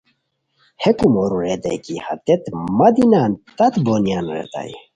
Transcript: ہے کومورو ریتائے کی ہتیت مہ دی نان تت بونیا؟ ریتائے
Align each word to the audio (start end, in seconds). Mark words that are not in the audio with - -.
ہے 0.81 0.91
کومورو 0.97 1.37
ریتائے 1.43 1.77
کی 1.85 1.95
ہتیت 2.05 2.43
مہ 2.77 2.87
دی 2.95 3.05
نان 3.11 3.31
تت 3.57 3.73
بونیا؟ 3.85 4.19
ریتائے 4.27 4.73